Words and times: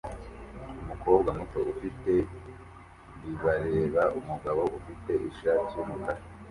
Umukobwa 0.83 1.29
muto 1.37 1.59
ufite 1.73 2.11
bib 3.19 3.41
areba 3.55 4.01
umugabo 4.19 4.61
ufite 4.77 5.11
ishati 5.29 5.71
yumukara 5.77 6.21